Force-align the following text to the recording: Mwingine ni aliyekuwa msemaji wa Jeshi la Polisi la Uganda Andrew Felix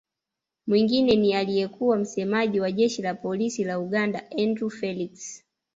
Mwingine 0.67 1.15
ni 1.15 1.33
aliyekuwa 1.33 1.97
msemaji 1.97 2.59
wa 2.59 2.71
Jeshi 2.71 3.01
la 3.01 3.13
Polisi 3.15 3.63
la 3.63 3.79
Uganda 3.79 4.23
Andrew 4.31 4.69
Felix 4.69 5.43